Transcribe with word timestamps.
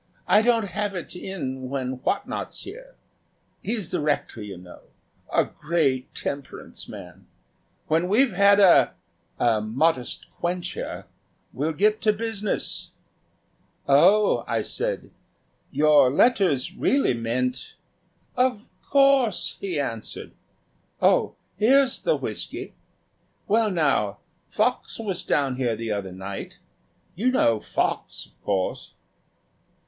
"I 0.27 0.41
don't 0.41 0.69
have 0.69 0.95
it 0.95 1.15
in 1.15 1.69
when 1.69 1.97
Whatnot's 2.01 2.63
here. 2.63 2.95
He's 3.61 3.91
the 3.91 3.99
Rector, 3.99 4.41
you 4.41 4.57
know; 4.57 4.81
a 5.31 5.45
great 5.45 6.15
temperance 6.15 6.89
man. 6.89 7.27
When 7.85 8.07
we've 8.07 8.33
had 8.33 8.59
a 8.59 8.95
a 9.37 9.61
modest 9.61 10.27
quencher 10.31 11.05
we'll 11.53 11.73
get 11.73 12.01
to 12.01 12.13
business." 12.13 12.93
"Oh," 13.87 14.43
I 14.47 14.61
said, 14.63 15.11
"your 15.69 16.09
letters 16.09 16.75
really 16.75 17.13
meant" 17.13 17.75
"Of 18.49 18.69
course," 18.81 19.57
he 19.61 19.79
answered. 19.79 20.31
"Oh, 20.99 21.35
here's 21.57 22.01
the 22.01 22.15
whiskey. 22.17 22.73
Well 23.47 23.69
now, 23.69 24.17
Fox 24.49 24.97
was 24.97 25.23
down 25.23 25.57
here 25.57 25.75
the 25.75 25.91
other 25.91 26.11
night. 26.11 26.57
You 27.13 27.29
know 27.29 27.59
Fox, 27.59 28.25
of 28.25 28.41
course?" 28.41 28.95